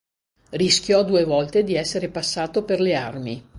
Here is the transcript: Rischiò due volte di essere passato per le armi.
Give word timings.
Rischiò 0.49 1.03
due 1.03 1.25
volte 1.25 1.63
di 1.63 1.75
essere 1.75 2.07
passato 2.09 2.63
per 2.63 2.79
le 2.81 2.95
armi. 2.95 3.43